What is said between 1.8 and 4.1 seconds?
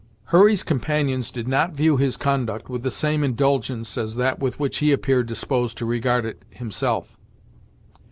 his conduct with the same indulgence